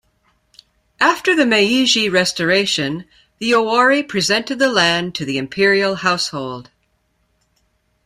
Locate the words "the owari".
3.37-4.01